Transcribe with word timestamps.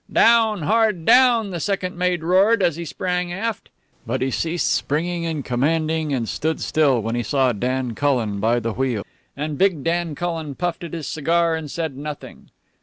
"Down! 0.11 0.63
Hard 0.63 1.05
down!" 1.05 1.51
the 1.51 1.59
second 1.59 1.95
mate 1.95 2.23
roared, 2.23 2.63
as 2.63 2.75
he 2.75 2.85
sprang 2.85 3.31
aft. 3.31 3.69
But 4.07 4.23
he 4.23 4.31
ceased 4.31 4.71
springing 4.71 5.27
and 5.27 5.45
commanding, 5.45 6.11
and 6.11 6.27
stood 6.27 6.59
still, 6.59 6.99
when 7.03 7.13
he 7.13 7.21
saw 7.21 7.51
Dan 7.51 7.93
Cullen 7.93 8.39
by 8.39 8.59
the 8.59 8.73
wheel. 8.73 9.05
And 9.37 9.59
big 9.59 9.83
Dan 9.83 10.15
Cullen 10.15 10.55
puffed 10.55 10.83
at 10.83 10.93
his 10.93 11.07
cigar 11.07 11.53
and 11.53 11.69
said 11.69 11.95
nothing. 11.95 12.49